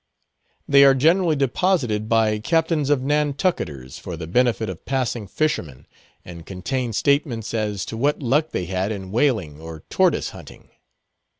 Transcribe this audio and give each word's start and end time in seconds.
They 0.67 0.83
are 0.83 0.95
generally 0.95 1.35
deposited 1.35 2.09
by 2.09 2.39
captains 2.39 2.89
of 2.89 3.03
Nantucketers 3.03 3.99
for 3.99 4.17
the 4.17 4.25
benefit 4.25 4.67
of 4.67 4.83
passing 4.83 5.27
fishermen, 5.27 5.85
and 6.25 6.43
contain 6.43 6.91
statements 6.91 7.53
as 7.53 7.85
to 7.85 7.95
what 7.97 8.19
luck 8.19 8.49
they 8.49 8.65
had 8.65 8.91
in 8.91 9.11
whaling 9.11 9.61
or 9.61 9.83
tortoise 9.91 10.29
hunting. 10.31 10.71